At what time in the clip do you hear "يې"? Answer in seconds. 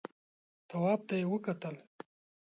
1.19-1.25